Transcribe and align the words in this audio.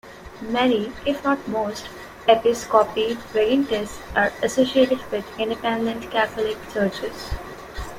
Many, 0.49 0.91
if 1.05 1.23
not 1.23 1.47
most, 1.47 1.85
"episcopi 2.27 3.15
vagantes" 3.33 3.99
are 4.15 4.33
associated 4.41 4.97
with 5.11 5.25
Independent 5.39 6.09
Catholic 6.09 6.57
Churches. 6.73 7.29